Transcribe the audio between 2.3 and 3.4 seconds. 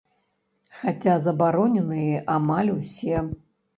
амаль усе.